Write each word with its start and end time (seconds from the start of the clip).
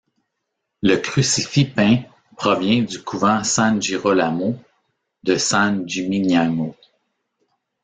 Le 0.81 0.95
Crucifix 0.95 1.65
peint 1.75 2.01
provient 2.35 2.81
du 2.81 3.03
couvant 3.03 3.43
San 3.43 3.79
Girolamo 3.79 4.57
de 5.21 5.35
San 5.35 5.85
Gimignano. 5.87 6.75